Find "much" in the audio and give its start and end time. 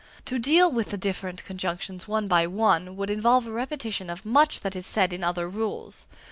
4.25-4.61